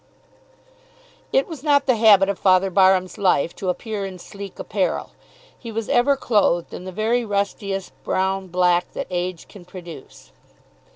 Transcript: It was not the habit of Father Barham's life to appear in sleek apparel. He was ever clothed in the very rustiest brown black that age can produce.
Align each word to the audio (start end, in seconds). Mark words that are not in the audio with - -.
It 1.31 1.45
was 1.47 1.61
not 1.61 1.85
the 1.85 1.95
habit 1.95 2.27
of 2.27 2.39
Father 2.39 2.71
Barham's 2.71 3.19
life 3.19 3.55
to 3.57 3.69
appear 3.69 4.03
in 4.03 4.17
sleek 4.17 4.57
apparel. 4.57 5.11
He 5.55 5.71
was 5.71 5.89
ever 5.89 6.17
clothed 6.17 6.73
in 6.73 6.85
the 6.85 6.91
very 6.91 7.23
rustiest 7.23 7.91
brown 8.03 8.47
black 8.47 8.93
that 8.93 9.05
age 9.11 9.47
can 9.47 9.63
produce. 9.63 10.31